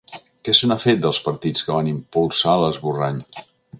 Què 0.47 0.53
se 0.59 0.69
n’ha 0.69 0.77
fet, 0.83 1.03
dels 1.03 1.19
partits 1.27 1.67
que 1.67 1.75
van 1.75 1.91
impulsar 1.91 2.57
l’esborrany? 2.63 3.21